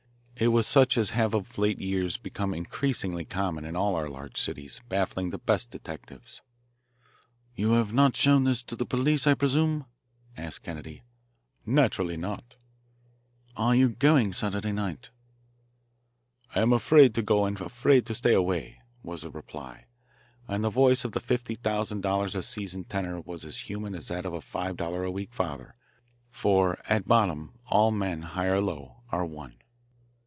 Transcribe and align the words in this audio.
It 0.37 0.47
was 0.47 0.65
such 0.65 0.97
as 0.97 1.11
have 1.11 1.35
of 1.35 1.59
late 1.59 1.77
years 1.79 2.17
become 2.17 2.55
increasingly 2.55 3.25
common 3.25 3.63
in 3.63 3.75
all 3.75 3.93
our 3.95 4.09
large 4.09 4.37
cities, 4.41 4.81
baffling 4.89 5.29
the 5.29 5.37
best 5.37 5.69
detectives. 5.69 6.41
"You 7.53 7.73
have 7.73 7.93
not 7.93 8.15
showed 8.15 8.45
this 8.45 8.63
to 8.63 8.75
the 8.75 8.83
police, 8.83 9.27
I 9.27 9.35
presume?" 9.35 9.85
asked 10.35 10.63
Kennedy. 10.63 11.03
"Naturally 11.63 12.17
not." 12.17 12.55
"Are 13.55 13.75
you 13.75 13.89
going 13.89 14.33
Saturday 14.33 14.71
night?" 14.71 15.11
"I 16.55 16.61
am 16.61 16.73
afraid 16.73 17.13
to 17.13 17.21
go 17.21 17.45
and 17.45 17.61
afraid 17.61 18.07
to 18.07 18.15
stay 18.15 18.33
away," 18.33 18.79
was 19.03 19.21
the 19.21 19.29
reply, 19.29 19.85
and 20.47 20.63
the 20.63 20.71
voice 20.71 21.05
of 21.05 21.11
the 21.11 21.19
fifty 21.19 21.53
thousand 21.53 22.01
dollars 22.01 22.33
a 22.33 22.41
season 22.41 22.85
tenor 22.85 23.21
was 23.21 23.45
as 23.45 23.69
human 23.69 23.93
as 23.93 24.07
that 24.07 24.25
of 24.25 24.33
a 24.33 24.41
five 24.41 24.75
dollar 24.75 25.03
a 25.03 25.11
week 25.11 25.33
father, 25.33 25.75
for 26.31 26.79
at 26.89 27.07
bottom 27.07 27.59
all 27.67 27.91
men, 27.91 28.23
high 28.23 28.47
or 28.47 28.59
low, 28.59 29.03
are 29.11 29.23
one. 29.23 29.53